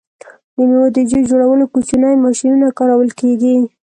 د 0.55 0.57
میوو 0.67 0.87
د 0.95 0.99
جوس 1.09 1.23
جوړولو 1.31 1.65
کوچنۍ 1.73 2.15
ماشینونه 2.25 2.67
کارول 2.77 3.09
کیږي. 3.19 3.55